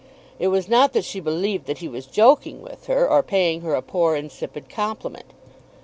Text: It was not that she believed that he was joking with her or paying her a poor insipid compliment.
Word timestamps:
It 0.39 0.47
was 0.47 0.67
not 0.67 0.93
that 0.93 1.05
she 1.05 1.19
believed 1.19 1.67
that 1.67 1.77
he 1.77 1.87
was 1.87 2.07
joking 2.07 2.59
with 2.63 2.87
her 2.87 3.07
or 3.07 3.21
paying 3.21 3.61
her 3.61 3.75
a 3.75 3.83
poor 3.83 4.15
insipid 4.15 4.67
compliment. 4.67 5.29